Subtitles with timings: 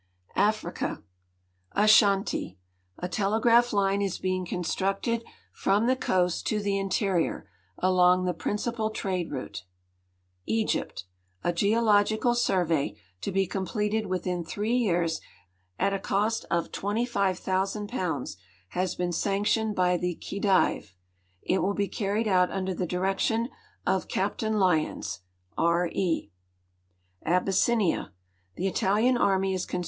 [0.35, 1.03] AFRICA
[1.77, 2.57] Asuanti.
[2.97, 8.89] a telegraph line is being constructed from the coast to the interior, along the principal
[8.89, 9.63] trade route.
[10.47, 11.03] Egypt.
[11.43, 15.21] A geological survey, to be completed within three years
[15.77, 18.37] at a cost of £25,000,
[18.69, 20.95] has been sanctioned by the Khedive.
[21.43, 23.49] It will be carried out under the direction
[23.85, 24.41] of Capt.
[24.41, 25.19] Lyons,
[25.59, 25.89] R.
[25.89, 26.31] E.
[27.23, 28.11] Abyssinia.
[28.55, 29.79] The Italian army is con.